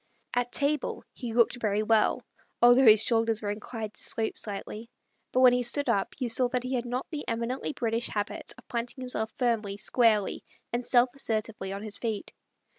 At 0.33 0.51
table, 0.51 1.03
he 1.13 1.31
looked 1.31 1.61
very 1.61 1.83
well, 1.83 2.25
although 2.59 2.87
his 2.87 3.03
shoulders 3.03 3.39
were 3.43 3.51
inclined 3.51 3.93
to 3.93 4.03
slope 4.03 4.35
slightly; 4.35 4.89
but 5.31 5.41
when 5.41 5.53
he 5.53 5.61
stood 5.61 5.87
up 5.89 6.15
you 6.17 6.27
saw 6.27 6.47
that 6.49 6.63
he 6.63 6.73
had 6.73 6.85
not 6.87 7.05
the 7.11 7.23
emi 7.27 7.51
nently 7.55 7.75
British 7.75 8.07
habit 8.07 8.51
of 8.57 8.67
planting 8.67 9.03
himself 9.03 9.31
firmly, 9.37 9.77
squarely, 9.77 10.43
and 10.73 10.83
self 10.83 11.09
assertively 11.13 11.71
on 11.71 11.83
his 11.83 11.97
feet. 11.97 12.33